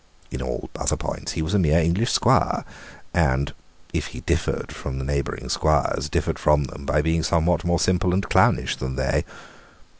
In 0.31 0.41
all 0.41 0.67
other 0.75 0.97
points 0.97 1.33
he 1.33 1.43
was 1.43 1.53
a 1.53 1.59
mere 1.59 1.79
English 1.79 2.11
squire, 2.11 2.65
and, 3.13 3.53
if 3.93 4.07
he 4.07 4.21
differed 4.21 4.71
from 4.73 4.97
the 4.97 5.05
neighbouring 5.05 5.47
squires, 5.47 6.09
differed 6.09 6.39
from 6.39 6.63
them 6.63 6.87
by 6.87 7.03
being 7.03 7.21
somewhat 7.21 7.63
more 7.63 7.79
simple 7.79 8.11
and 8.11 8.27
clownish 8.27 8.77
than 8.77 8.95
they. 8.95 9.25